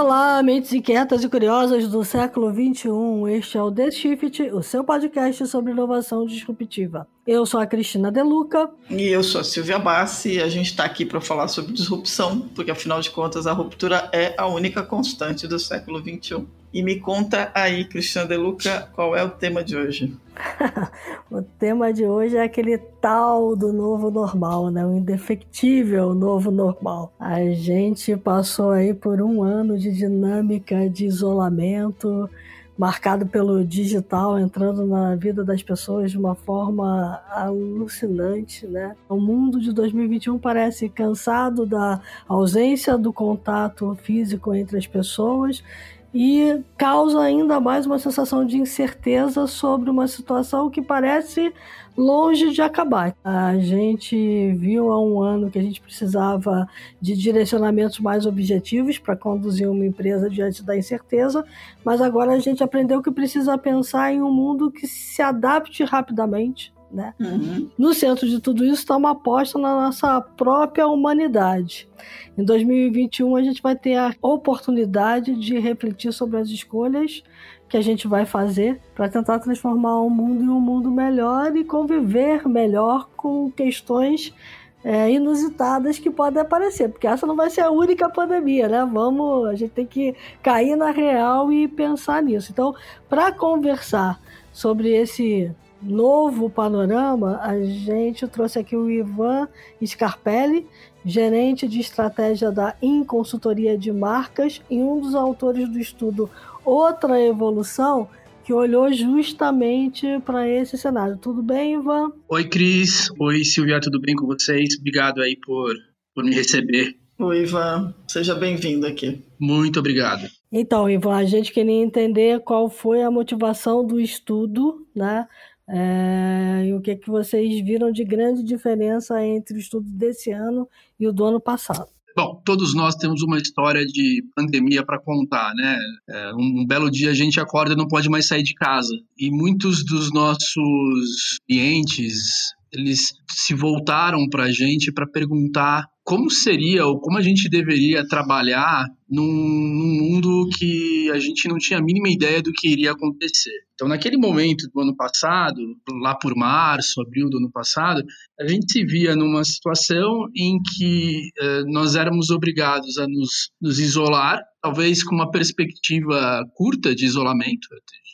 [0.00, 2.88] Olá, mentes inquietas e curiosas do século XXI.
[3.36, 7.08] Este é o The Shift, o seu podcast sobre inovação disruptiva.
[7.26, 8.70] Eu sou a Cristina Deluca.
[8.88, 12.48] E eu sou a Silvia Bassi e a gente está aqui para falar sobre disrupção,
[12.54, 16.46] porque afinal de contas a ruptura é a única constante do século XXI.
[16.72, 20.14] E me conta aí, Cristina Deluca, qual é o tema de hoje?
[21.30, 24.84] o tema de hoje é aquele tal do novo normal, né?
[24.84, 27.12] O indefectível novo normal.
[27.18, 32.28] A gente passou aí por um ano de dinâmica de isolamento,
[32.76, 38.94] marcado pelo digital entrando na vida das pessoas de uma forma alucinante, né?
[39.08, 45.64] O mundo de 2021 parece cansado da ausência do contato físico entre as pessoas
[46.12, 51.52] e causa ainda mais uma sensação de incerteza sobre uma situação que parece
[51.96, 53.14] longe de acabar.
[53.24, 56.66] A gente viu há um ano que a gente precisava
[57.00, 61.44] de direcionamentos mais objetivos para conduzir uma empresa diante da incerteza,
[61.84, 66.72] mas agora a gente aprendeu que precisa pensar em um mundo que se adapte rapidamente
[66.90, 67.14] né?
[67.20, 67.68] Uhum.
[67.78, 71.88] No centro de tudo isso está uma aposta na nossa própria humanidade.
[72.36, 77.22] Em 2021 a gente vai ter a oportunidade de refletir sobre as escolhas
[77.68, 81.64] que a gente vai fazer para tentar transformar o mundo em um mundo melhor e
[81.64, 84.34] conviver melhor com questões
[84.82, 88.88] é, inusitadas que podem aparecer, porque essa não vai ser a única pandemia, né?
[88.90, 92.52] Vamos, a gente tem que cair na real e pensar nisso.
[92.52, 92.74] Então,
[93.08, 94.20] para conversar
[94.52, 95.50] sobre esse
[95.82, 99.48] novo panorama, a gente trouxe aqui o Ivan
[99.84, 100.66] Scarpelli,
[101.04, 106.30] gerente de estratégia da Inconsultoria de Marcas e um dos autores do estudo
[106.64, 108.08] Outra Evolução,
[108.44, 111.16] que olhou justamente para esse cenário.
[111.16, 112.12] Tudo bem, Ivan?
[112.28, 113.10] Oi, Cris.
[113.18, 114.76] Oi, Silvia, tudo bem com vocês?
[114.78, 115.74] Obrigado aí por,
[116.14, 116.96] por me receber.
[117.18, 117.94] Oi, Ivan.
[118.06, 119.22] Seja bem-vindo aqui.
[119.40, 120.28] Muito obrigado.
[120.52, 125.26] Então, Ivan, a gente queria entender qual foi a motivação do estudo, né?
[125.68, 130.66] É, e o que, que vocês viram de grande diferença entre o estudo desse ano
[130.98, 131.88] e o do ano passado?
[132.16, 135.78] Bom, todos nós temos uma história de pandemia para contar, né?
[136.08, 138.92] É, um, um, belo dia a gente acorda e não pode mais sair de casa.
[139.16, 146.86] E muitos dos nossos clientes, eles se voltaram para a gente para perguntar como seria
[146.86, 151.82] ou como a gente deveria trabalhar num, num, mundo que a gente não tinha a
[151.82, 153.52] mínima ideia do que iria acontecer.
[153.74, 155.60] Então, naquele momento do ano passado,
[156.00, 158.02] lá por março, abril do ano passado,
[158.40, 163.78] a gente se via numa situação em que eh, nós éramos obrigados a nos, nos
[163.78, 167.68] isolar, talvez com uma perspectiva curta de isolamento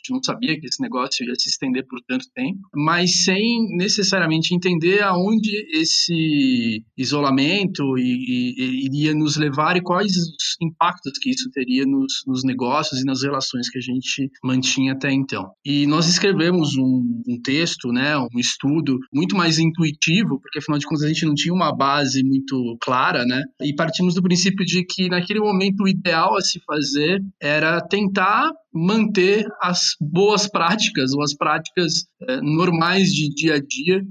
[0.05, 4.53] gente não sabia que esse negócio ia se estender por tanto tempo, mas sem necessariamente
[4.53, 11.49] entender aonde esse isolamento e, e, iria nos levar e quais os impactos que isso
[11.51, 15.51] teria nos, nos, negócios e nas relações que a gente mantinha até então.
[15.65, 20.85] E nós escrevemos um, um texto, né, um estudo muito mais intuitivo, porque afinal de
[20.85, 24.83] contas a gente não tinha uma base muito clara, né, e partimos do princípio de
[24.85, 31.23] que naquele momento o ideal a se fazer era tentar manter as boas práticas ou
[31.23, 34.01] as práticas é, normais de dia a dia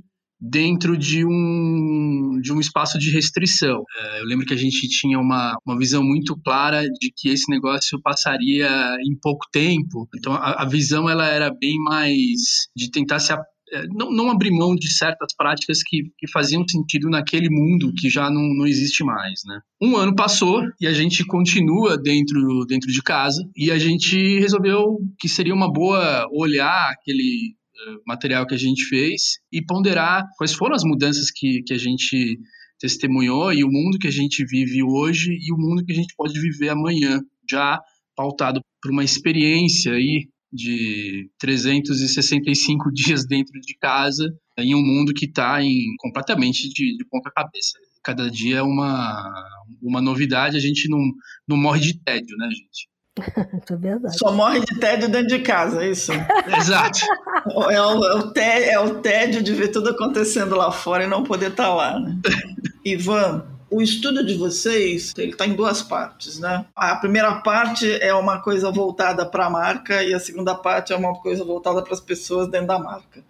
[0.41, 3.83] dentro de um, de um espaço de restrição.
[3.99, 7.51] É, eu lembro que a gente tinha uma, uma visão muito clara de que esse
[7.51, 8.69] negócio passaria
[9.07, 10.09] em pouco tempo.
[10.17, 13.33] Então a, a visão ela era bem mais de tentar se
[13.73, 18.09] é, não, não abrir mão de certas práticas que, que faziam sentido naquele mundo que
[18.11, 19.61] já não, não existe mais, né?
[19.83, 24.99] Um ano passou e a gente continua dentro, dentro de casa e a gente resolveu
[25.19, 27.57] que seria uma boa olhar aquele
[28.07, 32.39] material que a gente fez e ponderar quais foram as mudanças que, que a gente
[32.79, 36.15] testemunhou e o mundo que a gente vive hoje e o mundo que a gente
[36.17, 37.81] pode viver amanhã, já
[38.17, 45.27] pautado por uma experiência aí de 365 dias dentro de casa em um mundo que
[45.27, 45.59] está
[45.99, 47.79] completamente de, de ponta cabeça.
[48.05, 49.33] Cada dia é uma,
[49.83, 51.01] uma novidade, a gente não,
[51.49, 52.89] não morre de tédio, né, gente?
[53.71, 54.19] é verdade.
[54.19, 56.13] Só morre de tédio dentro de casa, é isso?
[56.59, 57.01] Exato.
[57.71, 61.07] É o, é, o tédio, é o tédio de ver tudo acontecendo lá fora e
[61.07, 62.01] não poder estar tá lá.
[62.01, 62.17] Né?
[62.85, 66.65] Ivan, o estudo de vocês ele está em duas partes, né?
[66.77, 70.97] A primeira parte é uma coisa voltada para a marca e a segunda parte é
[70.97, 73.23] uma coisa voltada para as pessoas dentro da marca.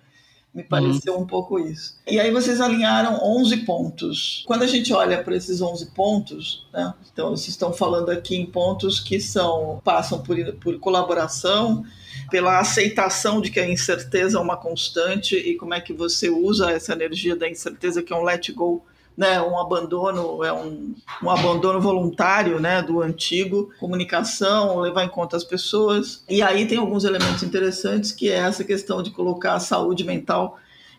[0.55, 1.23] Me pareceu uhum.
[1.23, 1.97] um pouco isso.
[2.07, 4.45] E aí vocês alinharam 11 pontos.
[4.47, 6.95] Quando a gente olha para esses 11 pontos, né?
[7.13, 11.85] Então vocês estão falando aqui em pontos que são passam por, por colaboração,
[12.31, 16.71] pela aceitação de que a incerteza é uma constante e como é que você usa
[16.71, 18.85] essa energia da incerteza que é um let go
[19.17, 25.37] né, um abandono é um, um abandono voluntário, né, do antigo, comunicação, levar em conta
[25.37, 26.25] as pessoas.
[26.29, 30.59] E aí tem alguns elementos interessantes que é essa questão de colocar a saúde mental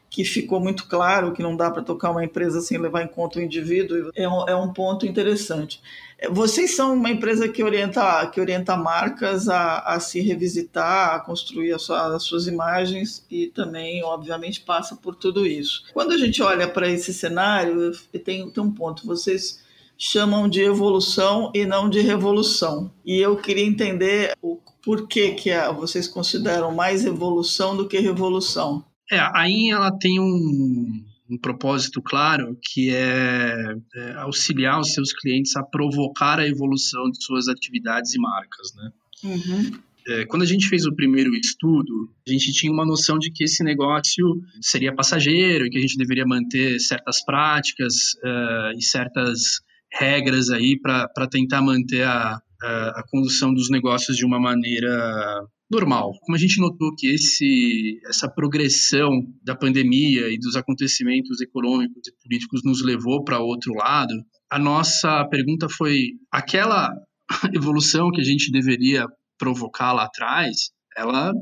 [0.10, 3.40] que ficou muito claro que não dá para tocar uma empresa sem levar em conta
[3.40, 5.82] o indivíduo, é um, é um ponto interessante.
[6.30, 11.78] Vocês são uma empresa que orienta, que orienta marcas a, a se revisitar, a construir
[11.80, 15.84] sua, as suas imagens e também, obviamente, passa por tudo isso.
[15.94, 17.92] Quando a gente olha para esse cenário,
[18.24, 19.64] tem, tem um ponto, vocês
[19.98, 22.92] chamam de evolução e não de revolução.
[23.06, 28.84] E eu queria entender o porquê que a, vocês consideram mais evolução do que revolução.
[29.12, 35.12] É, a IN ela tem um, um propósito claro que é, é, auxiliar os seus
[35.12, 38.92] clientes a provocar a evolução de suas atividades e marcas, né?
[39.24, 39.80] Uhum.
[40.08, 43.44] É, quando a gente fez o primeiro estudo, a gente tinha uma noção de que
[43.44, 49.62] esse negócio seria passageiro, que a gente deveria manter certas práticas uh, e certas
[49.92, 56.14] regras aí para tentar manter a, a, a condução dos negócios de uma maneira normal.
[56.22, 59.10] Como a gente notou que esse, essa progressão
[59.44, 64.14] da pandemia e dos acontecimentos econômicos e políticos nos levou para outro lado,
[64.50, 66.90] a nossa pergunta foi: aquela
[67.54, 69.06] evolução que a gente deveria
[69.38, 71.34] provocar lá atrás, ela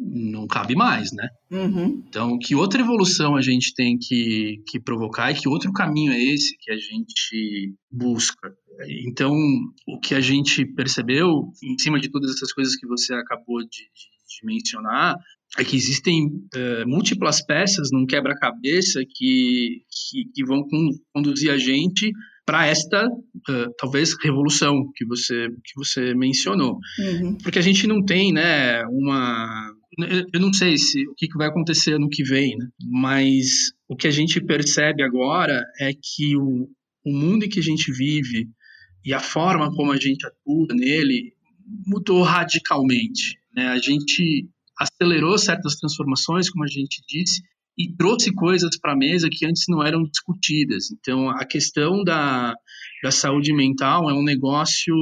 [0.00, 1.28] não cabe mais, né?
[1.50, 2.02] Uhum.
[2.08, 6.20] Então, que outra evolução a gente tem que, que provocar e que outro caminho é
[6.20, 8.52] esse que a gente busca?
[9.06, 9.32] Então,
[9.86, 13.68] o que a gente percebeu, em cima de todas essas coisas que você acabou de,
[13.68, 15.16] de, de mencionar,
[15.58, 20.66] é que existem uh, múltiplas peças num quebra-cabeça que, que, que, vão
[21.12, 22.10] conduzir a gente
[22.44, 27.38] para esta uh, talvez revolução que você que você mencionou uhum.
[27.42, 29.72] porque a gente não tem né uma
[30.32, 32.66] eu não sei se o que vai acontecer no que vem né?
[32.90, 36.68] mas o que a gente percebe agora é que o,
[37.06, 38.48] o mundo em que a gente vive
[39.04, 41.34] e a forma como a gente atua nele
[41.86, 43.38] mudou radicalmente.
[43.54, 43.68] Né?
[43.68, 44.48] A gente
[44.78, 47.42] acelerou certas transformações, como a gente disse,
[47.76, 50.90] e trouxe coisas para a mesa que antes não eram discutidas.
[50.92, 52.54] Então, a questão da,
[53.02, 54.94] da saúde mental é um negócio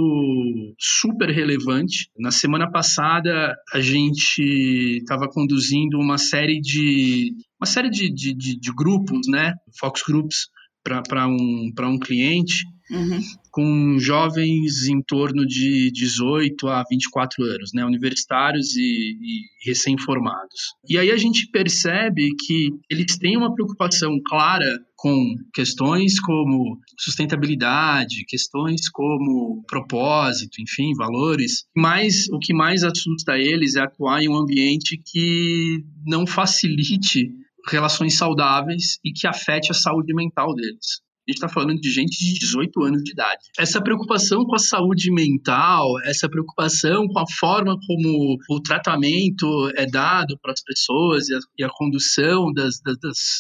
[0.79, 2.09] super relevante.
[2.19, 8.59] Na semana passada, a gente estava conduzindo uma série de uma série de, de, de,
[8.59, 10.49] de grupos, né, Fox Groups,
[10.83, 13.21] para um, um cliente uhum.
[13.51, 20.75] com jovens em torno de 18 a 24 anos, né, universitários e, e recém-formados.
[20.89, 28.25] E aí a gente percebe que eles têm uma preocupação clara com questões como sustentabilidade,
[28.27, 31.65] questões como propósito, enfim, valores.
[31.77, 37.33] Mas o que mais assusta eles é atuar em um ambiente que não facilite
[37.69, 41.03] relações saudáveis e que afete a saúde mental deles.
[41.23, 43.45] A gente está falando de gente de 18 anos de idade.
[43.57, 49.87] Essa preocupação com a saúde mental, essa preocupação com a forma como o tratamento é
[49.87, 52.99] dado para as pessoas e a, e a condução das, das,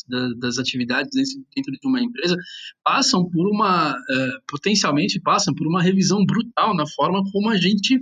[0.08, 1.11] das, das, atividades
[1.56, 2.37] dentro de uma empresa,
[2.84, 7.98] passam por uma, uh, potencialmente passam por uma revisão brutal na forma como a gente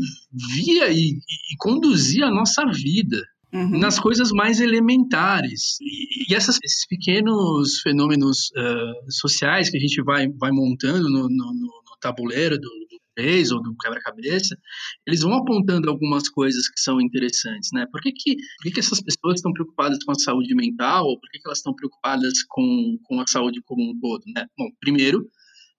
[0.54, 3.18] via e, e conduzia a nossa vida.
[3.52, 3.80] Uhum.
[3.80, 5.76] nas coisas mais elementares.
[5.80, 11.28] E, e essas, esses pequenos fenômenos uh, sociais que a gente vai, vai montando no,
[11.28, 13.00] no, no tabuleiro do, do
[13.52, 14.56] ou do quebra-cabeça,
[15.06, 17.86] eles vão apontando algumas coisas que são interessantes, né?
[17.90, 21.18] Por que, que, por que, que essas pessoas estão preocupadas com a saúde mental ou
[21.20, 24.46] por que, que elas estão preocupadas com, com a saúde como um todo, né?
[24.56, 25.28] Bom, primeiro,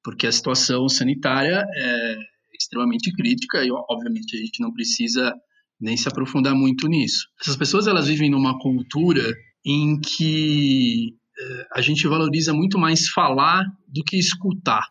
[0.03, 2.17] porque a situação sanitária é
[2.53, 5.33] extremamente crítica e, obviamente, a gente não precisa
[5.81, 7.27] nem se aprofundar muito nisso.
[7.41, 9.23] Essas pessoas elas vivem numa cultura
[9.65, 14.83] em que eh, a gente valoriza muito mais falar do que escutar.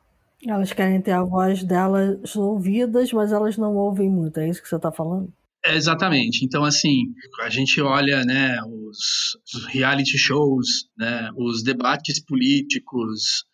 [0.46, 4.40] Elas querem ter a voz delas ouvidas, mas elas não ouvem muito.
[4.40, 5.32] É isso que você está falando?
[5.64, 6.44] É, exatamente.
[6.44, 7.02] Então, assim,
[7.42, 13.44] a gente olha, né, os, os reality shows, né, os debates políticos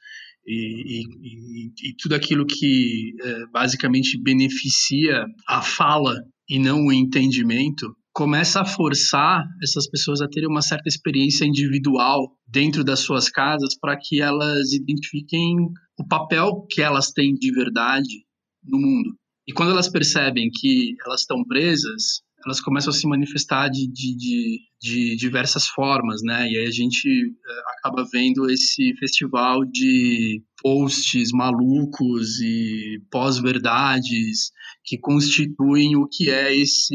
[0.46, 6.14] e, e, e tudo aquilo que é, basicamente beneficia a fala
[6.48, 12.32] e não o entendimento, começa a forçar essas pessoas a terem uma certa experiência individual
[12.46, 15.54] dentro das suas casas para que elas identifiquem
[15.98, 18.24] o papel que elas têm de verdade
[18.64, 19.14] no mundo.
[19.46, 24.16] E quando elas percebem que elas estão presas, elas começam a se manifestar de, de,
[24.16, 26.48] de, de diversas formas, né?
[26.48, 34.52] E aí a gente eh, acaba vendo esse festival de posts malucos e pós-verdades
[34.86, 36.94] que constituem o que é esse,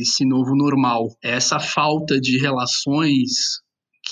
[0.00, 1.06] esse novo normal.
[1.22, 3.60] É essa falta de relações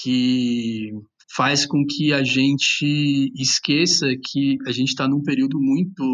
[0.03, 0.93] que
[1.35, 6.05] faz com que a gente esqueça que a gente está num período muito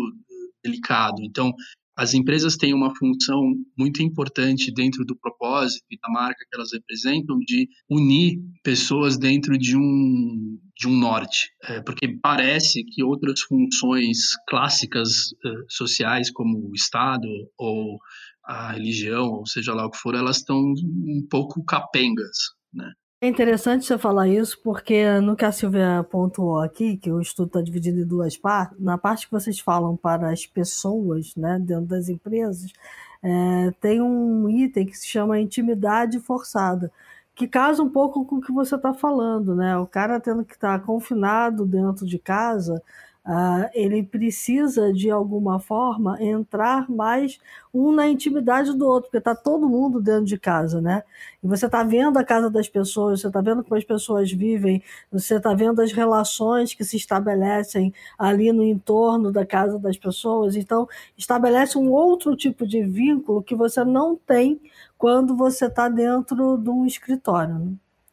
[0.63, 1.17] delicado.
[1.23, 1.53] Então,
[1.97, 3.41] as empresas têm uma função
[3.79, 9.57] muito importante dentro do propósito e da marca que elas representam de unir pessoas dentro
[9.57, 11.51] de um, de um norte.
[11.63, 17.99] É, porque parece que outras funções clássicas uh, sociais, como o Estado ou
[18.45, 22.37] a religião, ou seja lá o que for, elas estão um pouco capengas,
[22.73, 22.93] né?
[23.25, 27.47] É interessante você falar isso, porque no que a Silvia pontuou aqui, que o estudo
[27.47, 31.87] está dividido em duas partes, na parte que vocês falam para as pessoas né, dentro
[31.87, 32.71] das empresas,
[33.23, 36.93] é, tem um item que se chama intimidade forçada,
[37.35, 39.75] que casa um pouco com o que você está falando, né?
[39.79, 42.83] O cara tendo que estar tá confinado dentro de casa,
[43.27, 47.41] Uh, ele precisa, de alguma forma, entrar mais
[47.73, 51.03] um na intimidade do outro, porque está todo mundo dentro de casa, né?
[51.43, 54.83] E você está vendo a casa das pessoas, você está vendo como as pessoas vivem,
[55.11, 60.55] você está vendo as relações que se estabelecem ali no entorno da casa das pessoas.
[60.55, 64.61] Então, estabelece um outro tipo de vínculo que você não tem
[64.99, 67.55] quando você está dentro de um escritório.
[67.59, 67.73] Né?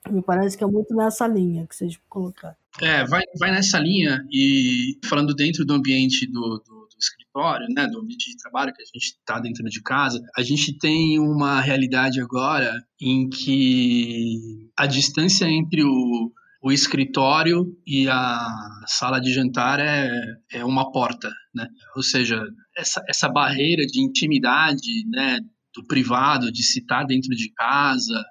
[0.10, 2.61] Me parece que é muito nessa linha que vocês colocaram.
[2.80, 7.86] É, vai, vai nessa linha e falando dentro do ambiente do, do, do escritório, né,
[7.88, 11.60] do ambiente de trabalho que a gente está dentro de casa, a gente tem uma
[11.60, 16.32] realidade agora em que a distância entre o,
[16.64, 18.40] o escritório e a
[18.86, 20.10] sala de jantar é,
[20.54, 21.68] é uma porta, né?
[21.96, 22.42] Ou seja,
[22.78, 25.40] essa, essa barreira de intimidade, né,
[25.76, 28.24] do privado, de se estar dentro de casa,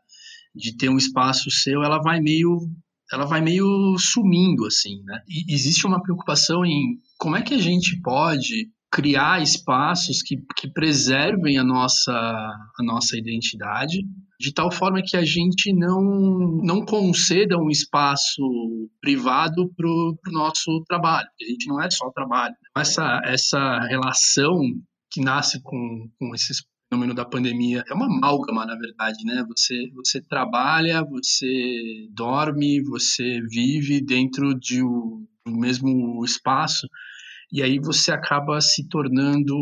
[0.54, 2.58] de ter um espaço seu, ela vai meio
[3.12, 5.20] ela vai meio sumindo, assim, né?
[5.28, 10.68] E existe uma preocupação em como é que a gente pode criar espaços que, que
[10.68, 13.98] preservem a nossa, a nossa identidade,
[14.38, 18.42] de tal forma que a gente não, não conceda um espaço
[19.00, 22.54] privado para o nosso trabalho, a gente não é só trabalho.
[22.76, 24.58] Essa, essa relação
[25.12, 29.44] que nasce com, com esses fenômeno da pandemia é uma amálgama, na verdade, né?
[29.48, 36.88] Você, você trabalha, você dorme, você vive dentro de um, do mesmo espaço
[37.52, 39.56] e aí você acaba se tornando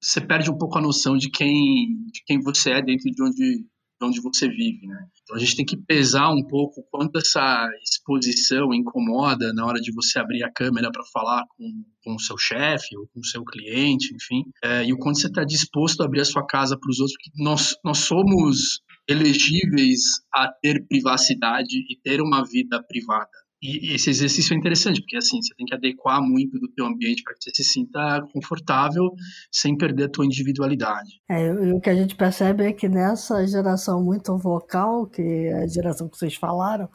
[0.00, 3.66] você perde um pouco a noção de quem de quem você é dentro de onde
[4.02, 5.06] onde você vive, né?
[5.22, 9.92] Então a gente tem que pesar um pouco quanto essa exposição incomoda na hora de
[9.92, 13.44] você abrir a câmera para falar com, com o seu chefe ou com o seu
[13.44, 16.90] cliente, enfim, é, e o quanto você está disposto a abrir a sua casa para
[16.90, 20.00] os outros, porque nós, nós somos elegíveis
[20.34, 23.43] a ter privacidade e ter uma vida privada.
[23.64, 27.22] E esse exercício é interessante, porque assim, você tem que adequar muito do teu ambiente
[27.22, 29.14] para que você se sinta confortável
[29.50, 31.22] sem perder a tua individualidade.
[31.26, 35.66] É, o que a gente percebe é que nessa geração muito vocal, que é a
[35.66, 36.90] geração que vocês falaram,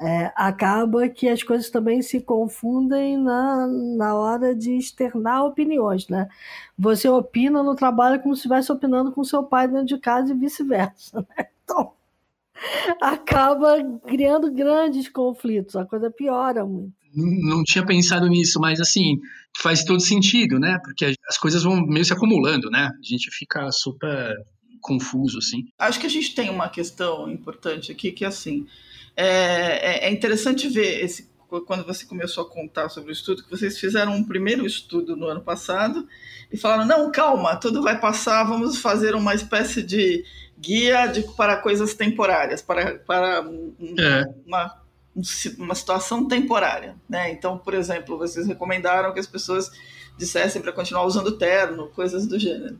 [0.00, 6.28] é, acaba que as coisas também se confundem na, na hora de externar opiniões, né?
[6.76, 10.36] Você opina no trabalho como se estivesse opinando com seu pai dentro de casa e
[10.36, 11.46] vice-versa, né?
[11.62, 11.92] Então,
[13.00, 16.92] acaba criando grandes conflitos, a coisa piora muito.
[17.14, 19.18] Não, não tinha pensado nisso, mas assim,
[19.56, 20.78] faz todo sentido, né?
[20.84, 22.90] Porque as coisas vão meio se acumulando, né?
[22.92, 24.34] A gente fica super
[24.80, 25.64] confuso, assim.
[25.78, 28.66] Acho que a gente tem uma questão importante aqui, que é assim,
[29.16, 31.27] é, é, é interessante ver esse
[31.66, 35.26] quando você começou a contar sobre o estudo, que vocês fizeram um primeiro estudo no
[35.26, 36.06] ano passado
[36.52, 40.24] e falaram: não, calma, tudo vai passar, vamos fazer uma espécie de
[40.58, 44.24] guia de, para coisas temporárias, para, para um, é.
[44.46, 44.80] uma,
[45.58, 46.96] uma situação temporária.
[47.08, 47.30] Né?
[47.30, 49.70] Então, por exemplo, vocês recomendaram que as pessoas
[50.18, 52.78] dissessem para continuar usando terno, coisas do gênero.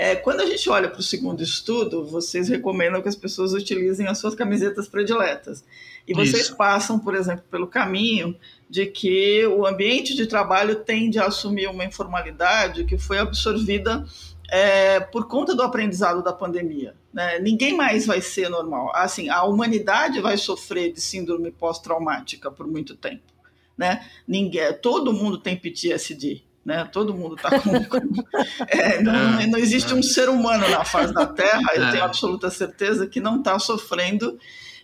[0.00, 4.06] É, quando a gente olha para o segundo estudo, vocês recomendam que as pessoas utilizem
[4.06, 5.64] as suas camisetas prediletas.
[6.06, 6.56] E vocês Isso.
[6.56, 8.36] passam, por exemplo, pelo caminho
[8.70, 14.06] de que o ambiente de trabalho tende a assumir uma informalidade que foi absorvida
[14.48, 16.94] é, por conta do aprendizado da pandemia.
[17.12, 17.40] Né?
[17.40, 18.92] Ninguém mais vai ser normal.
[18.94, 23.32] Assim, a humanidade vai sofrer de síndrome pós-traumática por muito tempo.
[23.76, 24.08] Né?
[24.28, 26.44] Ninguém, todo mundo tem PTSD.
[26.68, 26.84] Né?
[26.84, 27.70] Todo mundo está com.
[28.68, 33.06] é, não, não, existe um ser humano na face da Terra, eu tenho absoluta certeza,
[33.06, 34.38] que não está sofrendo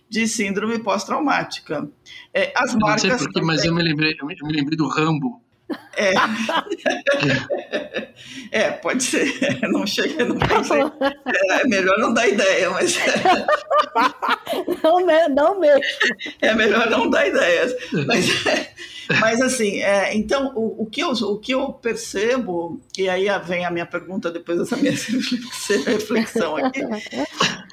[0.09, 1.87] de síndrome pós-traumática.
[2.33, 3.03] É, as eu marcas.
[3.03, 5.44] Não sei porquê, mas eu me lembrei, eu me lembrei do Rambo
[5.95, 6.13] é.
[8.51, 9.27] É, pode ser.
[9.69, 10.79] Não chega, não pensei.
[10.79, 12.97] É, é melhor não dar ideia, mas.
[14.83, 15.81] não, não mesmo.
[16.41, 17.73] É melhor não dar ideias.
[18.05, 18.27] Mas,
[19.19, 23.65] mas assim, é, então, o, o, que eu, o que eu percebo, e aí vem
[23.65, 24.93] a minha pergunta depois dessa minha
[25.85, 26.81] reflexão aqui,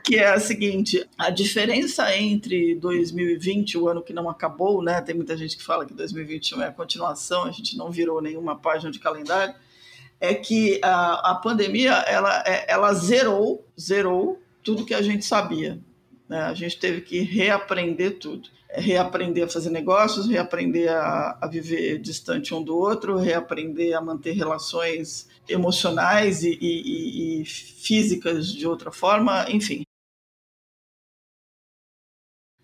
[0.03, 5.01] que é a seguinte: a diferença entre 2020, o ano que não acabou, né?
[5.01, 8.59] Tem muita gente que fala que 2021 é a continuação, a gente não virou nenhuma
[8.59, 9.55] página de calendário
[10.23, 15.81] é que a, a pandemia ela, é, ela zerou, zerou tudo que a gente sabia.
[16.29, 16.39] Né?
[16.39, 18.49] A gente teve que reaprender tudo.
[18.69, 24.01] É reaprender a fazer negócios, reaprender a, a viver distante um do outro, reaprender a
[24.01, 29.83] manter relações emocionais e, e, e físicas de outra forma, enfim.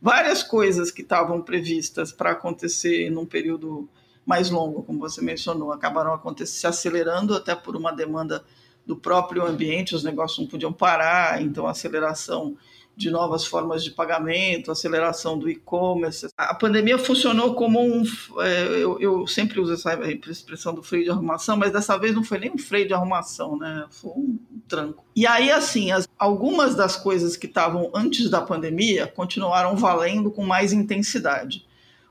[0.00, 3.88] Várias coisas que estavam previstas para acontecer num período
[4.28, 8.44] mais longo, como você mencionou, acabaram se acelerando até por uma demanda
[8.86, 12.54] do próprio ambiente, os negócios não podiam parar, então a aceleração
[12.94, 16.28] de novas formas de pagamento, aceleração do e-commerce.
[16.36, 18.02] A pandemia funcionou como um.
[18.40, 22.24] É, eu, eu, sempre uso essa expressão do freio de arrumação, mas dessa vez não
[22.24, 23.86] foi nem um freio de arrumação, né?
[23.88, 25.04] Foi um tranco.
[25.16, 30.44] E aí, assim, as, algumas das coisas que estavam antes da pandemia continuaram valendo com
[30.44, 31.66] mais intensidade.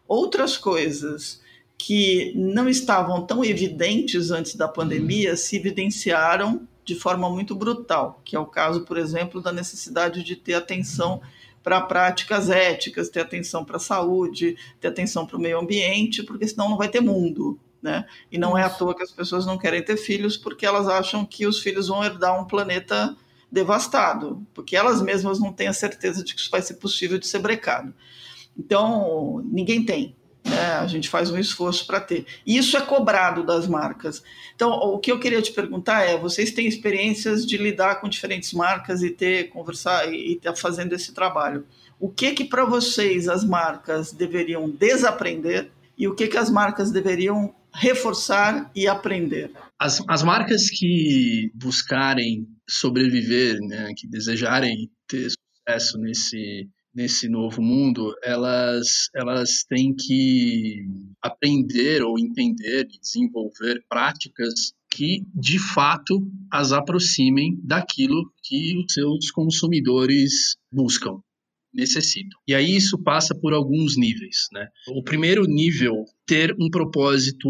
[0.08, 1.46] Outras coisas
[1.78, 5.38] que não estavam tão evidentes antes da pandemia uhum.
[5.38, 10.36] se evidenciaram de forma muito brutal, que é o caso, por exemplo, da necessidade de
[10.36, 11.22] ter atenção
[11.62, 16.48] para práticas éticas, ter atenção para a saúde, ter atenção para o meio ambiente, porque
[16.48, 17.60] senão não vai ter mundo.
[17.82, 18.06] Né?
[18.32, 21.26] E não é à toa que as pessoas não querem ter filhos, porque elas acham
[21.26, 23.16] que os filhos vão herdar um planeta
[23.52, 27.28] devastado, porque elas mesmas não têm a certeza de que isso vai ser possível de
[27.28, 27.94] ser brecado.
[28.58, 30.16] Então, ninguém tem.
[30.50, 30.72] Né?
[30.74, 32.26] A gente faz um esforço para ter.
[32.46, 34.24] E isso é cobrado das marcas.
[34.56, 38.54] Então, o que eu queria te perguntar é: vocês têm experiências de lidar com diferentes
[38.54, 41.66] marcas e ter conversar e estar tá fazendo esse trabalho?
[42.00, 46.92] O que que para vocês as marcas deveriam desaprender e o que que as marcas
[46.92, 49.52] deveriam reforçar e aprender?
[49.80, 58.12] As, as marcas que buscarem sobreviver, né, que desejarem ter sucesso nesse nesse novo mundo,
[58.24, 60.84] elas, elas têm que
[61.22, 66.20] aprender ou entender e desenvolver práticas que de fato
[66.52, 71.22] as aproximem daquilo que os seus consumidores buscam
[71.78, 72.40] necessitam.
[72.48, 74.68] E aí isso passa por alguns níveis, né?
[74.90, 75.94] O primeiro nível,
[76.26, 77.48] ter um propósito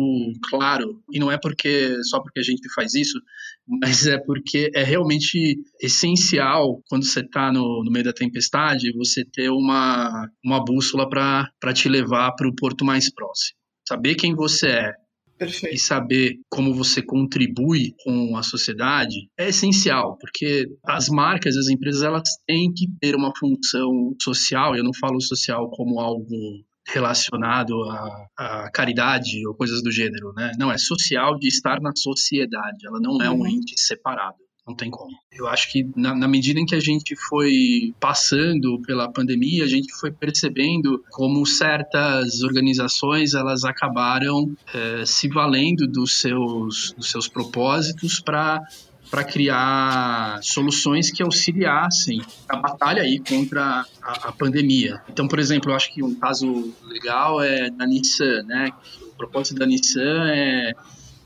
[0.49, 3.19] claro, e não é porque só porque a gente faz isso,
[3.67, 9.23] mas é porque é realmente essencial quando você está no, no, meio da tempestade, você
[9.25, 13.57] ter uma, uma bússola para te levar para o porto mais próximo.
[13.87, 14.93] Saber quem você é,
[15.37, 15.75] Perfeito.
[15.75, 22.03] e saber como você contribui com a sociedade é essencial, porque as marcas, as empresas,
[22.03, 24.75] elas têm que ter uma função social.
[24.75, 30.53] Eu não falo social como algo relacionado à, à, caridade ou coisas do gênero, né?
[30.57, 32.85] Não, é social de estar na sociedade.
[32.85, 33.47] Ela não é um uhum.
[33.47, 34.37] ente separado.
[34.67, 35.15] Não tem como.
[35.31, 39.67] Eu acho que na, na, medida em que a gente foi passando pela pandemia, a
[39.67, 47.29] gente foi percebendo como certas organizações elas acabaram é, se valendo dos seus, dos seus
[47.29, 48.61] propósitos para
[49.09, 55.01] para criar soluções que auxiliassem a batalha aí contra a, a, pandemia.
[55.09, 58.69] Então, por exemplo, eu acho que um caso legal é da Nissan, né?
[59.01, 60.73] O propósito da Nissan é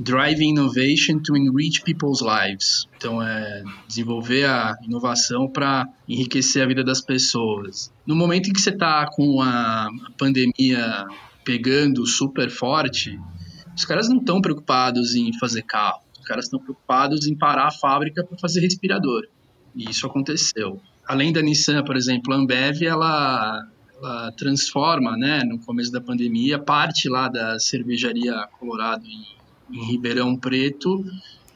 [0.04, 2.88] Driving Innovation to Enrich People's Lives.
[2.98, 7.94] Então, é desenvolver a inovação para enriquecer a vida das pessoas.
[8.04, 11.06] No momento em que você está com a pandemia
[11.46, 13.20] pegando super forte,
[13.76, 16.02] os caras não estão preocupados em fazer carro.
[16.20, 19.28] Os caras estão preocupados em parar a fábrica para fazer respirador.
[19.76, 20.82] E isso aconteceu.
[21.08, 26.58] Além da Nissan, por exemplo, a Ambev, ela, ela transforma, né, no começo da pandemia,
[26.58, 29.41] parte lá da cervejaria Colorado em
[29.72, 31.04] em Ribeirão Preto,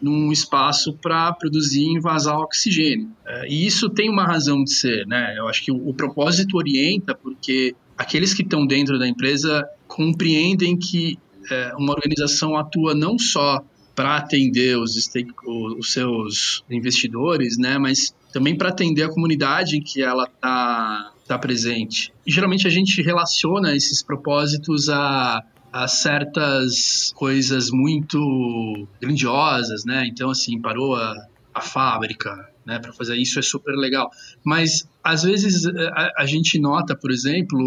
[0.01, 3.09] num espaço para produzir e envasar oxigênio.
[3.25, 5.35] É, e isso tem uma razão de ser, né?
[5.37, 10.77] Eu acho que o, o propósito orienta porque aqueles que estão dentro da empresa compreendem
[10.77, 11.17] que
[11.49, 13.63] é, uma organização atua não só
[13.95, 14.91] para atender os,
[15.79, 21.39] os, seus investidores, né, mas também para atender a comunidade em que ela está tá
[21.39, 22.13] presente.
[22.27, 25.41] E geralmente a gente relaciona esses propósitos a
[25.75, 30.07] a certas coisas muito grandiosas, né?
[30.07, 31.13] Então, assim, parou a,
[31.53, 34.09] a fábrica, né, para fazer isso é super legal.
[34.41, 37.59] Mas às vezes a, a, gente nota, por exemplo,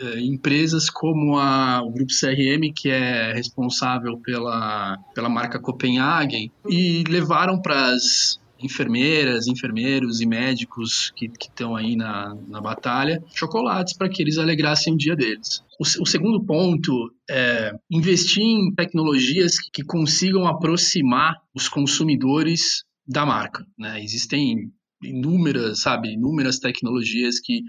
[0.00, 7.04] é, empresas como a, o Grupo CRM, que é responsável pela, pela marca Copenhagen, e
[7.08, 14.08] levaram para as enfermeiras, enfermeiros e médicos que estão aí na, na batalha chocolates para
[14.08, 15.62] que eles alegrassem o dia deles.
[15.78, 23.66] O, o, segundo ponto é investir em tecnologias que consigam aproximar os consumidores da marca.
[23.78, 24.02] Né?
[24.02, 27.62] Existem inúmeras, sabe, inúmeras tecnologias que,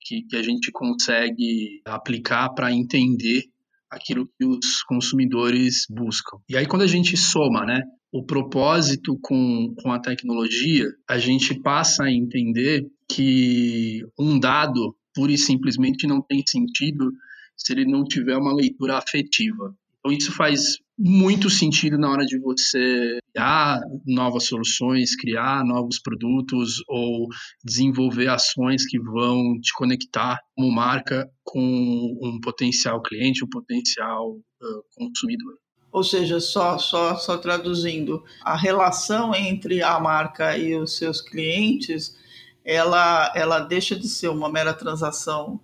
[0.00, 3.44] que, que a gente consegue aplicar para entender
[3.90, 6.38] aquilo que os consumidores buscam.
[6.48, 7.82] E aí quando a gente soma, né,
[8.14, 15.32] o propósito com, com a tecnologia, a gente passa a entender que um dado pura
[15.32, 17.12] e simplesmente não tem sentido
[17.56, 19.76] se ele não tiver uma leitura afetiva.
[19.98, 26.84] Então isso faz muito sentido na hora de você criar novas soluções, criar novos produtos
[26.86, 27.26] ou
[27.64, 34.84] desenvolver ações que vão te conectar como marca com um potencial cliente, um potencial uh,
[34.94, 35.63] consumidor.
[35.94, 42.18] Ou seja, só, só, só traduzindo, a relação entre a marca e os seus clientes,
[42.64, 45.60] ela, ela deixa de ser uma mera transação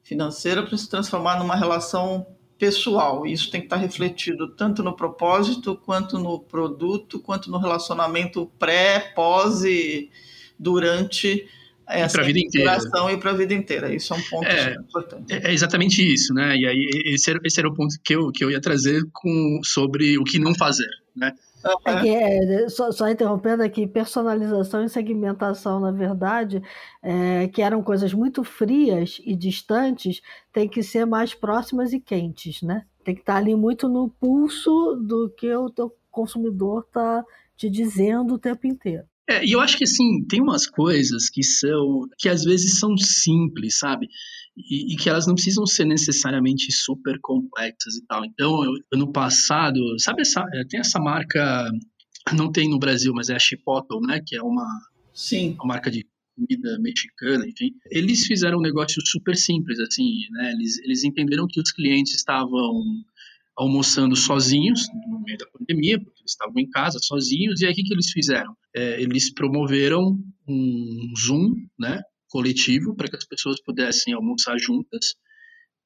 [0.00, 2.24] financeira para se transformar numa relação
[2.56, 3.26] pessoal.
[3.26, 9.00] Isso tem que estar refletido tanto no propósito, quanto no produto, quanto no relacionamento pré,
[9.00, 10.08] pós e
[10.56, 11.48] durante
[11.86, 12.78] essa vida inteira.
[13.12, 13.94] e para a vida inteira.
[13.94, 15.32] Isso é um ponto é, importante.
[15.32, 16.56] É, é, exatamente isso, né?
[16.56, 19.60] E aí esse era, esse era o ponto que eu, que eu ia trazer com,
[19.62, 21.32] sobre o que não fazer, né?
[21.86, 26.62] É que, é, só, só, interrompendo aqui, personalização e segmentação, na verdade,
[27.02, 30.20] é, que eram coisas muito frias e distantes,
[30.52, 32.84] tem que ser mais próximas e quentes, né?
[33.02, 37.24] Tem que estar ali muito no pulso do que o teu consumidor está
[37.56, 39.04] te dizendo o tempo inteiro.
[39.28, 42.96] É, e eu acho que assim, tem umas coisas que são que às vezes são
[42.96, 44.08] simples, sabe?
[44.56, 48.24] E, e, que elas não precisam ser necessariamente super complexas e tal.
[48.24, 51.68] Então, eu, ano passado, sabe essa, é, tem essa marca,
[52.32, 54.66] não tem no Brasil, mas é a Chipotle, né, que é uma,
[55.12, 55.54] Sim.
[55.54, 56.06] uma marca de
[56.36, 57.72] comida mexicana, enfim.
[57.90, 62.80] Eles fizeram um negócio super simples, assim, né, eles, eles entenderam que os clientes estavam
[63.56, 67.74] almoçando sozinhos no meio da pandemia, porque eles estavam em casa sozinhos, e aí o
[67.74, 68.56] que, que eles fizeram?
[68.74, 75.14] É, eles promoveram um Zoom, né, coletivo para que as pessoas pudessem almoçar juntas.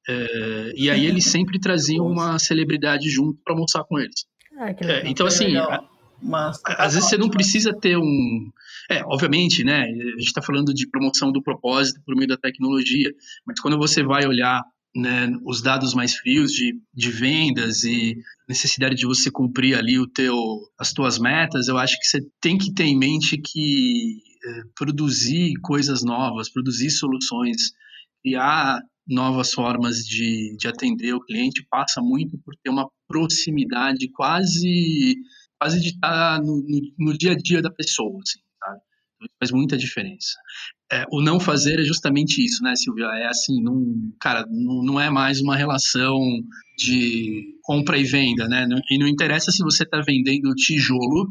[0.07, 4.25] É, e aí eles sempre traziam uma celebridade junto para almoçar com eles.
[4.57, 5.87] Ah, é, então, assim, a,
[6.21, 8.51] Mas, às vezes você não precisa ter um.
[8.89, 9.83] É, obviamente, né?
[9.83, 13.13] A gente está falando de promoção do propósito por meio da tecnologia,
[13.45, 14.63] mas quando você vai olhar
[14.95, 20.07] né, os dados mais frios de, de vendas e necessidade de você cumprir ali o
[20.07, 20.35] teu,
[20.79, 25.53] as tuas metas, eu acho que você tem que ter em mente que é, produzir
[25.61, 27.57] coisas novas, produzir soluções,
[28.21, 35.15] criar novas formas de, de atender o cliente passa muito por ter uma proximidade quase
[35.59, 38.39] quase de estar no, no, no dia a dia da pessoa, assim,
[39.39, 40.37] faz muita diferença.
[40.91, 43.05] É, o não fazer é justamente isso, né, Silvia?
[43.05, 43.83] É assim, não,
[44.19, 46.17] cara, não, não é mais uma relação
[46.77, 48.67] de compra e venda, né?
[48.89, 51.27] E não interessa se você está vendendo tijolo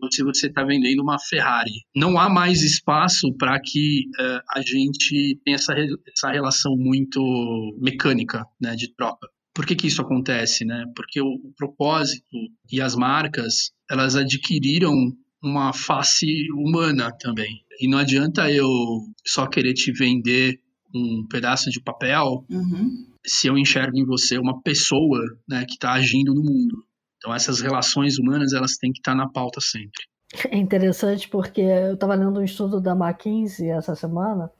[0.00, 1.72] ou se você está vendendo uma Ferrari.
[1.94, 5.74] Não há mais espaço para que uh, a gente tenha essa,
[6.06, 7.20] essa relação muito
[7.80, 9.28] mecânica, né, de troca.
[9.54, 10.84] Por que, que isso acontece, né?
[10.94, 12.36] Porque o, o propósito
[12.70, 14.92] e as marcas, elas adquiriram
[15.46, 17.64] uma face humana também.
[17.80, 18.68] E não adianta eu
[19.24, 20.60] só querer te vender
[20.94, 22.90] um pedaço de papel uhum.
[23.24, 26.84] se eu enxergo em você uma pessoa né, que está agindo no mundo.
[27.16, 30.04] Então essas relações humanas elas têm que estar na pauta sempre.
[30.50, 34.50] É interessante porque eu estava lendo um estudo da McKinsey essa semana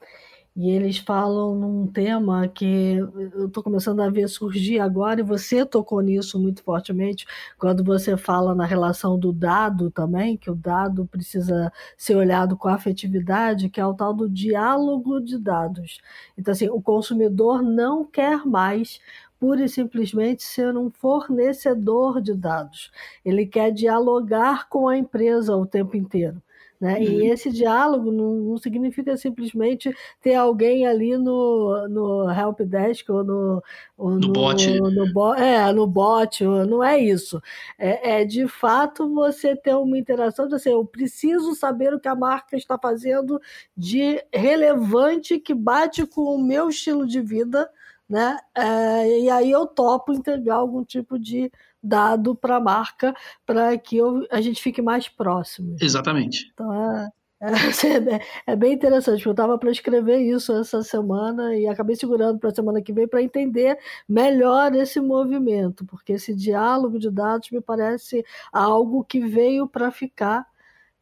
[0.56, 5.66] e eles falam num tema que eu estou começando a ver surgir agora, e você
[5.66, 7.26] tocou nisso muito fortemente,
[7.58, 12.68] quando você fala na relação do dado também, que o dado precisa ser olhado com
[12.68, 16.00] afetividade, que é o tal do diálogo de dados.
[16.38, 18.98] Então, assim, o consumidor não quer mais
[19.38, 22.90] pura e simplesmente ser um fornecedor de dados.
[23.24, 26.40] Ele quer dialogar com a empresa o tempo inteiro.
[26.80, 26.94] Né?
[26.94, 27.02] Uhum.
[27.02, 33.24] E esse diálogo não, não, significa simplesmente ter alguém ali no, no help desk ou
[33.24, 33.62] no,
[33.96, 34.80] ou no, no bot.
[34.80, 37.40] No, bo, é, no bot, não é isso.
[37.78, 42.08] É, é, de fato você ter uma interação de assim, eu preciso saber o que
[42.08, 43.40] a marca está fazendo
[43.76, 47.70] de relevante que bate com o meu estilo de vida
[48.08, 48.38] né?
[48.54, 51.50] É, e aí eu topo entregar algum tipo de
[51.86, 55.76] dado para a marca para que eu, a gente fique mais próximo.
[55.80, 56.50] Exatamente.
[56.52, 57.08] Então é,
[57.40, 57.46] É,
[58.52, 62.54] é bem interessante, eu estava para escrever isso essa semana e acabei segurando para a
[62.54, 68.24] semana que vem para entender melhor esse movimento, porque esse diálogo de dados me parece
[68.50, 70.46] algo que veio para ficar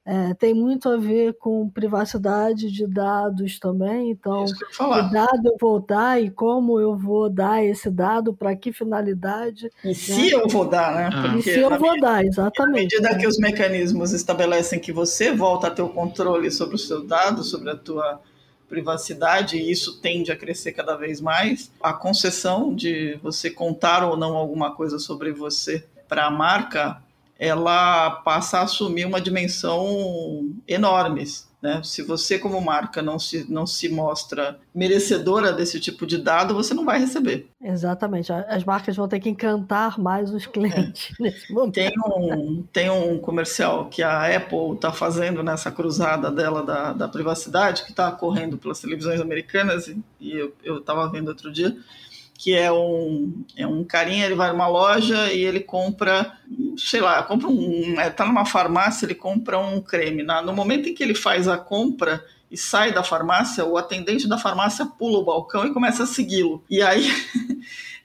[0.07, 4.11] é, tem muito a ver com privacidade de dados também.
[4.11, 8.71] Então, que dado eu vou dar e como eu vou dar esse dado, para que
[8.71, 9.71] finalidade.
[9.83, 9.95] E né?
[9.95, 11.11] se eu vou dar, né?
[11.11, 11.39] Ah.
[11.39, 12.95] E se eu vou dar, exatamente.
[12.95, 16.79] À medida que os mecanismos estabelecem que você volta a ter o controle sobre o
[16.79, 18.21] seu dado, sobre a tua
[18.69, 24.19] privacidade, e isso tende a crescer cada vez mais, a concessão de você contar ou
[24.19, 27.03] não alguma coisa sobre você para a marca
[27.39, 31.25] ela passa a assumir uma dimensão enorme.
[31.65, 31.81] Né?
[31.83, 36.75] Se você, como marca, não se, não se mostra merecedora desse tipo de dado, você
[36.75, 37.49] não vai receber.
[37.59, 38.31] Exatamente.
[38.31, 41.23] As marcas vão ter que encantar mais os clientes é.
[41.25, 41.73] nesse momento.
[41.73, 47.09] Tem um, tem um comercial que a Apple está fazendo nessa cruzada dela da, da
[47.09, 51.75] privacidade, que está correndo pelas televisões americanas, e, e eu estava vendo outro dia
[52.37, 56.37] que é um, é um carinha, ele vai numa loja e ele compra,
[56.77, 60.23] sei lá, compra um, é, tá numa farmácia, ele compra um creme.
[60.23, 64.29] Na, no momento em que ele faz a compra e sai da farmácia, o atendente
[64.29, 66.63] da farmácia pula o balcão e começa a segui-lo.
[66.71, 67.05] E aí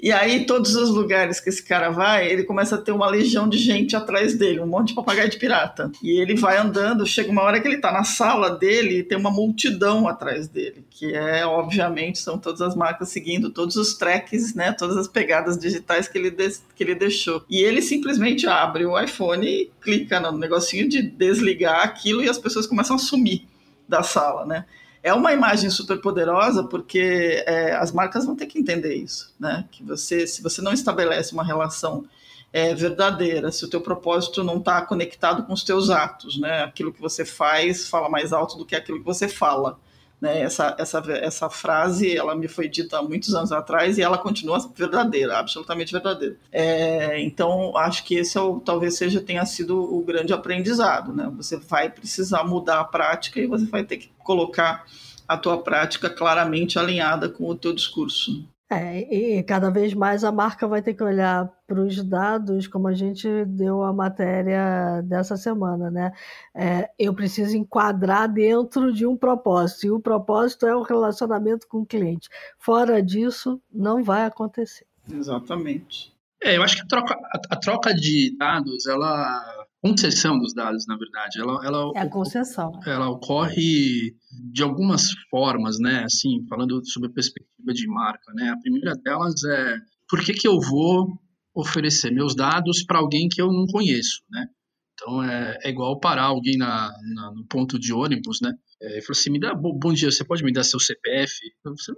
[0.02, 3.50] E aí, todos os lugares que esse cara vai, ele começa a ter uma legião
[3.50, 5.92] de gente atrás dele, um monte de papagaio de pirata.
[6.02, 9.18] E ele vai andando, chega uma hora que ele tá na sala dele e tem
[9.18, 14.56] uma multidão atrás dele, que é, obviamente, são todas as marcas seguindo todos os tracks,
[14.56, 17.44] né, todas as pegadas digitais que ele, que ele deixou.
[17.50, 22.38] E ele simplesmente abre o iPhone e clica no negocinho de desligar aquilo e as
[22.38, 23.49] pessoas começam a sumir
[23.90, 24.66] da sala, né?
[25.02, 29.66] é uma imagem super poderosa porque é, as marcas vão ter que entender isso, né?
[29.72, 32.06] Que você, se você não estabelece uma relação
[32.52, 36.64] é, verdadeira, se o teu propósito não está conectado com os teus atos, né?
[36.64, 39.80] Aquilo que você faz fala mais alto do que aquilo que você fala.
[40.22, 40.42] Né?
[40.42, 44.60] Essa, essa, essa frase ela me foi dita há muitos anos atrás e ela continua
[44.76, 46.36] verdadeira, absolutamente verdadeira.
[46.52, 51.14] É, então, acho que esse é o, talvez seja tenha sido o grande aprendizado.
[51.14, 51.32] Né?
[51.38, 54.86] Você vai precisar mudar a prática e você vai ter que colocar
[55.28, 58.44] a tua prática claramente alinhada com o teu discurso.
[58.72, 62.88] É, e cada vez mais a marca vai ter que olhar para os dados, como
[62.88, 66.14] a gente deu a matéria dessa semana, né?
[66.54, 71.80] É, eu preciso enquadrar dentro de um propósito, e o propósito é o relacionamento com
[71.80, 72.30] o cliente.
[72.60, 74.86] Fora disso, não vai acontecer.
[75.12, 76.14] Exatamente.
[76.44, 80.86] É, eu acho que a troca, a, a troca de dados, ela concessão dos dados,
[80.88, 81.40] na verdade.
[81.40, 82.80] Ela, ela, é a concessão.
[82.86, 84.14] Ela ocorre
[84.52, 86.04] de algumas formas, né?
[86.04, 88.50] Assim, falando sobre a perspectiva de marca, né?
[88.50, 91.08] A primeira delas é por que, que eu vou
[91.54, 94.48] oferecer meus dados para alguém que eu não conheço, né?
[94.94, 98.54] Então é, é igual parar alguém na, na, no ponto de ônibus, né?
[98.82, 101.34] É, e falar assim, me dá bom dia, você pode me dar seu CPF?
[101.64, 101.94] Você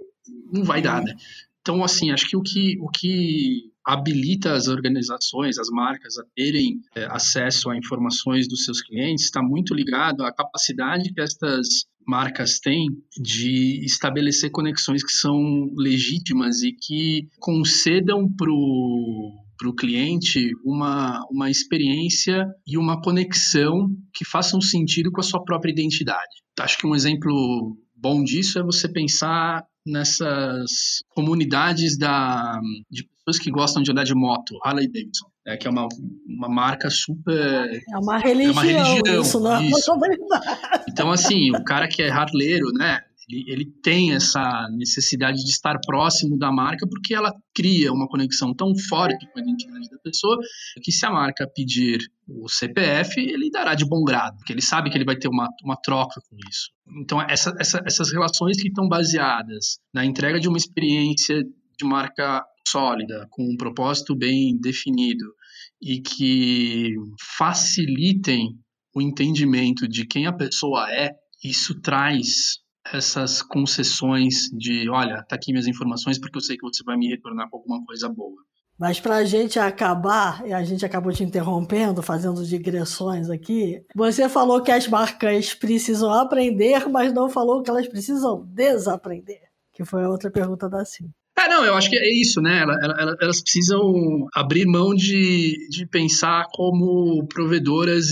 [0.52, 1.14] não vai dar, né?
[1.60, 6.80] Então assim, acho que o que o que habilita as organizações, as marcas a terem
[6.94, 12.58] é, acesso a informações dos seus clientes está muito ligado à capacidade que estas marcas
[12.58, 21.50] têm de estabelecer conexões que são legítimas e que concedam para o cliente uma, uma
[21.50, 26.42] experiência e uma conexão que façam sentido com a sua própria identidade.
[26.58, 32.60] Acho que um exemplo bom disso é você pensar nessas comunidades da,
[32.90, 35.88] de pessoas que gostam de andar de moto, Harley Davidson, é, que é uma,
[36.26, 37.82] uma marca super.
[37.88, 39.92] É uma religião, é uma religião isso, não é isso.
[40.88, 43.00] Então, assim, o cara que é harleiro, né?
[43.28, 48.54] Ele, ele tem essa necessidade de estar próximo da marca porque ela cria uma conexão
[48.54, 50.38] tão forte com a identidade da pessoa
[50.82, 54.90] que se a marca pedir o CPF, ele dará de bom grado, porque ele sabe
[54.90, 56.70] que ele vai ter uma, uma troca com isso.
[57.00, 62.44] Então, essa, essa, essas relações que estão baseadas na entrega de uma experiência de marca
[62.66, 65.34] sólida, com um propósito bem definido
[65.80, 66.94] e que
[67.36, 68.56] facilitem
[68.94, 71.10] o entendimento de quem a pessoa é,
[71.42, 72.60] isso traz
[72.92, 77.08] essas concessões de, olha, tá aqui minhas informações porque eu sei que você vai me
[77.08, 78.42] retornar com alguma coisa boa.
[78.78, 84.28] Mas para a gente acabar, e a gente acabou te interrompendo, fazendo digressões aqui, você
[84.28, 89.42] falou que as marcas precisam aprender, mas não falou que elas precisam desaprender,
[89.72, 91.10] que foi a outra pergunta da Sim.
[91.38, 92.60] É, não, eu acho que é isso, né?
[92.60, 98.06] Elas, elas precisam abrir mão de, de pensar como provedoras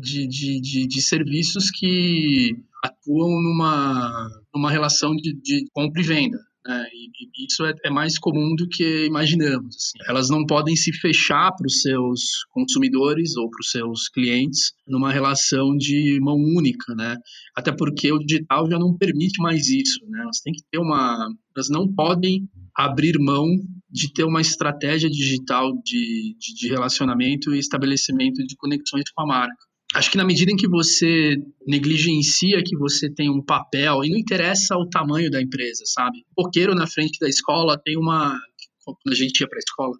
[0.00, 2.56] de, de, de, de serviços que
[3.04, 6.38] atuam numa, numa relação de, de compra e venda.
[6.66, 9.76] E, e, isso é, é, mais comum do que imaginamos.
[9.76, 9.98] Assim.
[10.08, 15.12] Elas não podem se fechar para os seus consumidores ou para os seus clientes numa
[15.12, 17.16] relação de mão única, né?
[17.54, 20.22] Até porque o digital já não permite mais isso, né?
[20.22, 23.46] Elas têm que ter uma, elas não podem abrir mão
[23.90, 29.26] de ter uma estratégia digital de, de, de relacionamento e estabelecimento de conexões com a
[29.26, 29.64] marca
[29.94, 34.18] acho que na medida em que você negligencia que você tem um papel, e não
[34.18, 36.18] interessa o tamanho da empresa, sabe?
[36.36, 38.38] O coqueiro na frente da escola tem uma.
[38.84, 39.96] Quando a gente ia para a escola,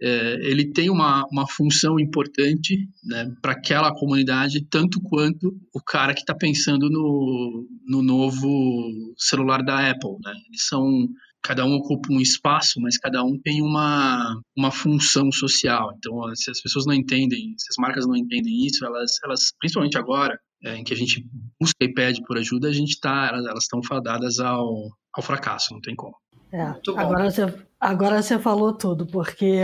[0.00, 6.14] é, ele tem uma, uma função importante né, para aquela comunidade, tanto quanto o cara
[6.14, 10.16] que está pensando no, no novo celular da Apple.
[10.24, 10.32] Né?
[10.48, 11.08] Eles são
[11.44, 15.92] cada um ocupa um espaço, mas cada um tem uma, uma função social.
[15.98, 19.98] Então, se as pessoas não entendem, se as marcas não entendem isso, elas, elas principalmente
[19.98, 21.22] agora, é, em que a gente
[21.60, 25.80] busca e pede por ajuda, a gente tá, elas estão fadadas ao, ao fracasso, não
[25.82, 26.16] tem como.
[26.50, 26.62] É,
[26.96, 29.58] agora, você, agora você falou tudo, porque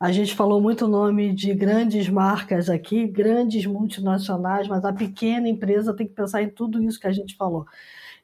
[0.00, 5.46] a gente falou muito o nome de grandes marcas aqui, grandes multinacionais, mas a pequena
[5.46, 7.66] empresa tem que pensar em tudo isso que a gente falou.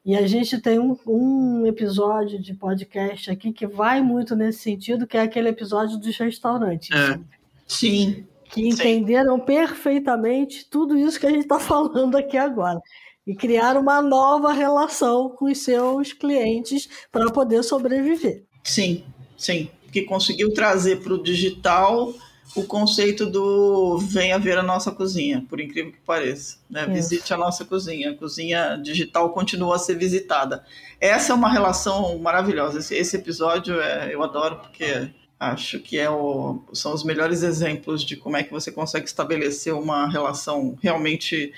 [0.05, 5.05] E a gente tem um, um episódio de podcast aqui que vai muito nesse sentido,
[5.05, 6.89] que é aquele episódio dos restaurantes.
[6.91, 7.19] É.
[7.67, 8.25] Sim.
[8.45, 9.45] Que entenderam Sim.
[9.45, 12.79] perfeitamente tudo isso que a gente está falando aqui agora.
[13.27, 18.43] E criaram uma nova relação com os seus clientes para poder sobreviver.
[18.63, 19.03] Sim,
[19.37, 19.69] sim.
[19.91, 22.13] Que conseguiu trazer para o digital
[22.55, 26.57] o conceito do venha ver a nossa cozinha, por incrível que pareça.
[26.69, 26.85] Né?
[26.87, 28.11] Visite a nossa cozinha.
[28.11, 30.63] A cozinha digital continua a ser visitada.
[30.99, 32.79] Essa é uma relação maravilhosa.
[32.79, 38.03] Esse, esse episódio é, eu adoro porque acho que é o, são os melhores exemplos
[38.03, 41.53] de como é que você consegue estabelecer uma relação realmente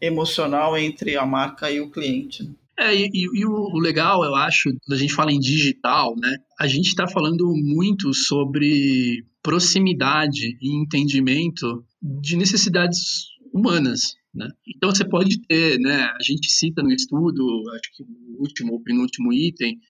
[0.00, 2.48] emocional entre a marca e o cliente.
[2.78, 6.36] É, e, e, o legal, eu acho, quando a gente fala em digital, né?
[6.60, 14.48] A gente está falando muito sobre proximidade e entendimento de necessidades humanas, né?
[14.64, 16.04] Então você pode ter, né?
[16.04, 19.80] A gente cita no estudo, acho que o último ou penúltimo item,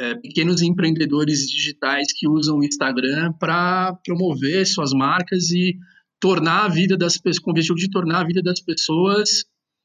[0.00, 5.76] é, pequenos empreendedores digitais que usam o Instagram para promover suas marcas e
[6.18, 9.44] tornar a vida das pessoas, com o objetivo de tornar a vida das pessoas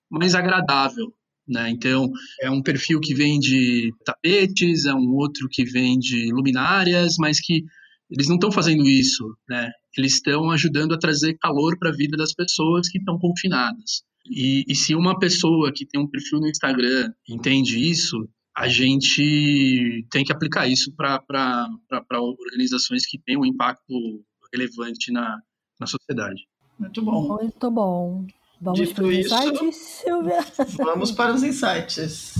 [0.10, 1.14] mais agradável,
[1.48, 1.70] né?
[1.70, 7.64] Então, é um perfil que vende tapetes, é um outro que vende luminárias, mas que
[8.10, 9.72] eles não estão fazendo isso, né?
[9.98, 14.04] Eles estão ajudando a trazer calor para a vida das pessoas que estão confinadas.
[14.30, 20.06] E, e, se uma pessoa que tem um perfil no Instagram entende isso, a gente
[20.12, 21.22] tem que aplicar isso para
[22.20, 23.94] organizações que têm um impacto
[24.52, 25.40] relevante na,
[25.80, 26.42] na sociedade.
[26.78, 27.28] Muito bom.
[27.28, 28.28] Muito bom.
[28.60, 30.40] Vamos Dito para os isso, insights, Silvia?
[30.84, 32.34] Vamos para os insights.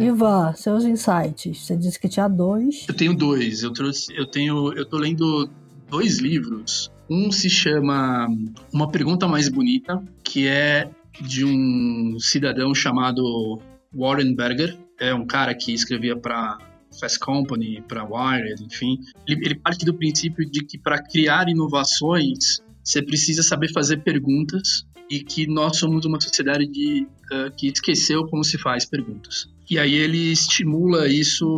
[0.00, 1.58] Ivan, seus insights.
[1.58, 2.86] Você disse que tinha dois.
[2.86, 3.64] Eu tenho dois.
[3.64, 5.50] Eu trouxe, eu tenho, eu tô lendo
[5.90, 6.92] dois livros.
[7.10, 8.28] Um se chama
[8.72, 10.88] Uma Pergunta Mais Bonita, que é
[11.20, 13.60] de um cidadão chamado
[13.94, 16.58] Warren Berger, é um cara que escrevia para
[16.98, 18.98] Fast Company, para Wired, enfim.
[19.26, 24.86] Ele, ele parte do princípio de que para criar inovações você precisa saber fazer perguntas
[25.10, 29.48] e que nós somos uma sociedade de, uh, que esqueceu como se faz perguntas.
[29.68, 31.54] E aí ele estimula isso,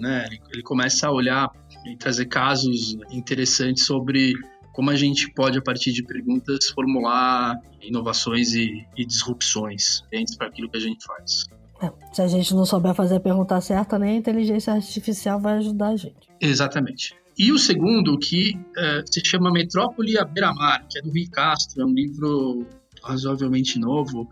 [0.00, 0.26] né?
[0.26, 1.50] Ele, ele começa a olhar
[1.84, 4.34] e trazer casos interessantes sobre
[4.72, 10.46] como a gente pode, a partir de perguntas, formular inovações e, e disrupções dentro para
[10.46, 11.46] aquilo que a gente faz.
[11.80, 15.58] É, se a gente não souber fazer a pergunta certa, nem a inteligência artificial vai
[15.58, 16.28] ajudar a gente.
[16.40, 17.14] Exatamente.
[17.38, 21.82] E o segundo, que uh, se chama Metrópole à Beira-Mar, que é do Rui Castro,
[21.82, 22.66] é um livro
[23.00, 24.28] razoavelmente novo,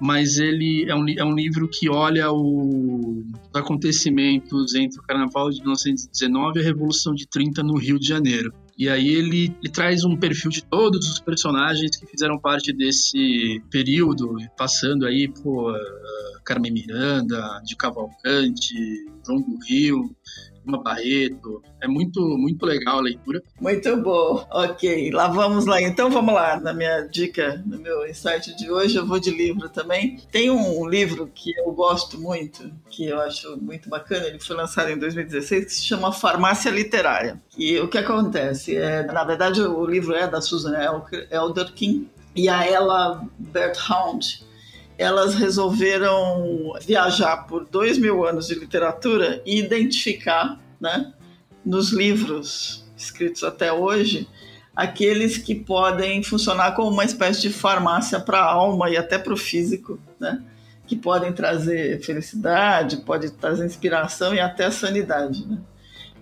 [0.00, 5.50] mas ele é um, é um livro que olha o, os acontecimentos entre o Carnaval
[5.50, 8.52] de 1919 e a Revolução de 30 no Rio de Janeiro.
[8.78, 13.62] E aí ele, ele, traz um perfil de todos os personagens que fizeram parte desse
[13.70, 18.74] período, passando aí por uh, Carmen Miranda, de Cavalcante,
[19.24, 20.14] João do Rio,
[20.66, 21.62] Lima Barreto.
[21.80, 23.42] É muito, muito legal a leitura.
[23.60, 24.46] Muito bom.
[24.50, 25.80] Ok, lá vamos lá.
[25.80, 26.58] Então vamos lá.
[26.58, 30.18] Na minha dica, no meu insight de hoje, eu vou de livro também.
[30.30, 34.26] Tem um livro que eu gosto muito, que eu acho muito bacana.
[34.26, 37.40] Ele foi lançado em 2016, que se chama Farmácia Literária.
[37.56, 38.76] E o que acontece?
[38.76, 40.74] É, na verdade, o livro é da Susan
[41.30, 44.44] Elderkin e a Ella Berthound
[44.98, 51.12] elas resolveram viajar por dois mil anos de literatura e identificar, né,
[51.64, 54.28] nos livros escritos até hoje,
[54.74, 59.32] aqueles que podem funcionar como uma espécie de farmácia para a alma e até para
[59.32, 60.42] o físico, né?
[60.86, 65.44] que podem trazer felicidade, pode trazer inspiração e até sanidade.
[65.46, 65.58] Né?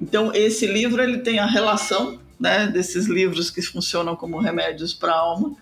[0.01, 5.13] Então esse livro ele tem a relação né, desses livros que funcionam como remédios para
[5.13, 5.55] a alma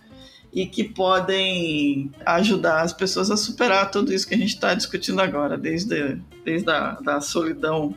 [0.53, 5.21] e que podem ajudar as pessoas a superar tudo isso que a gente está discutindo
[5.21, 7.95] agora, desde, desde a da solidão,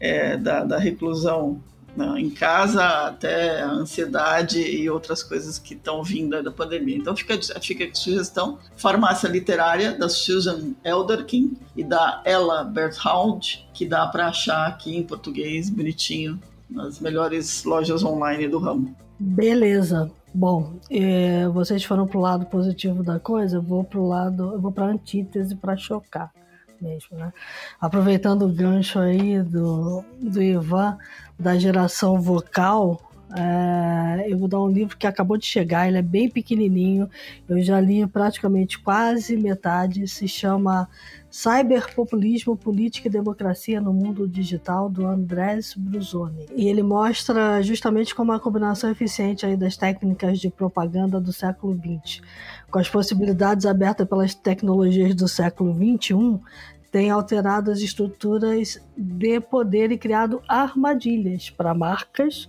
[0.00, 1.62] é, da, da reclusão
[1.96, 6.96] né, em casa até a ansiedade e outras coisas que estão vindo da pandemia.
[6.96, 13.86] Então fica, fica a sugestão, Farmácia Literária, da Susan Elderkin e da Ella Berthold, que
[13.86, 18.96] dá para achar aqui em português, bonitinho, nas melhores lojas online do ramo.
[19.18, 20.10] Beleza.
[20.34, 24.72] Bom, é, vocês foram pro lado positivo da coisa, eu vou pro lado, eu vou
[24.72, 26.32] pra antítese para chocar
[26.80, 27.32] mesmo, né?
[27.80, 30.98] Aproveitando o gancho aí do, do Ivan,
[31.38, 36.02] da geração vocal, é, eu vou dar um livro que acabou de chegar, ele é
[36.02, 37.08] bem pequenininho,
[37.48, 40.88] eu já li praticamente quase metade, se chama
[41.32, 46.44] Cyberpopulismo, Política e Democracia no Mundo Digital, do Andrés Bruzoni.
[46.54, 51.74] E ele mostra justamente como a combinação eficiente aí das técnicas de propaganda do século
[51.74, 52.20] XX,
[52.70, 56.38] com as possibilidades abertas pelas tecnologias do século XXI,
[56.90, 62.46] tem alterado as estruturas de poder e criado armadilhas para marcas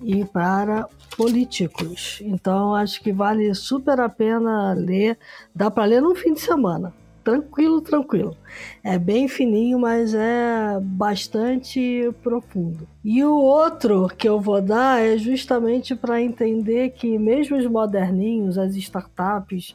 [0.00, 2.22] e para políticos.
[2.24, 5.18] Então acho que vale super a pena ler.
[5.52, 8.36] Dá para ler num fim de semana tranquilo, tranquilo.
[8.82, 12.86] É bem fininho, mas é bastante profundo.
[13.04, 18.58] E o outro que eu vou dar é justamente para entender que mesmo os moderninhos,
[18.58, 19.74] as startups,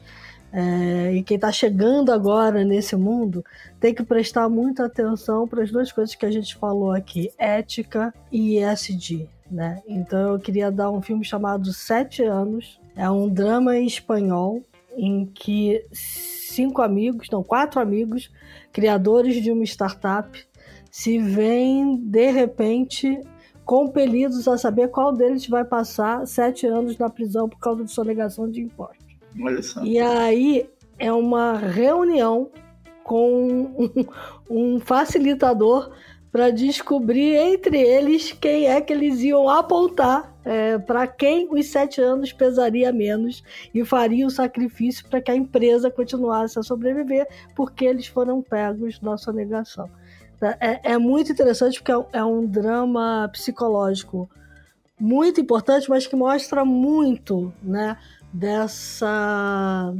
[0.52, 3.44] é, e quem está chegando agora nesse mundo
[3.78, 8.14] tem que prestar muita atenção para as duas coisas que a gente falou aqui: ética
[8.30, 9.28] e ESG.
[9.50, 9.82] Né?
[9.86, 12.80] Então eu queria dar um filme chamado Sete Anos.
[12.96, 14.62] É um drama em espanhol
[14.96, 15.84] em que
[16.56, 18.30] cinco amigos, não, quatro amigos,
[18.72, 20.44] criadores de uma startup,
[20.90, 23.20] se veem de repente
[23.64, 28.50] compelidos a saber qual deles vai passar sete anos na prisão por causa de sonegação
[28.50, 29.04] de impostos.
[29.84, 32.48] E aí é uma reunião
[33.04, 33.90] com um,
[34.48, 35.92] um facilitador
[36.36, 41.98] para descobrir entre eles quem é que eles iam apontar é, para quem os sete
[41.98, 47.86] anos pesaria menos e faria o sacrifício para que a empresa continuasse a sobreviver, porque
[47.86, 49.88] eles foram pegos na sonegação.
[50.38, 54.28] Tá, é, é muito interessante porque é, é um drama psicológico
[55.00, 57.96] muito importante, mas que mostra muito né,
[58.30, 59.94] dessa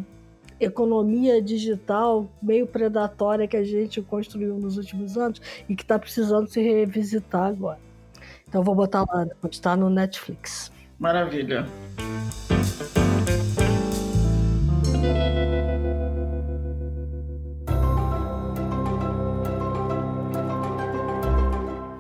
[0.61, 6.49] economia digital meio predatória que a gente construiu nos últimos anos e que está precisando
[6.49, 7.79] se revisitar agora.
[8.49, 10.73] Então vou botar lá, está no Netflix.
[10.99, 11.67] Maravilha.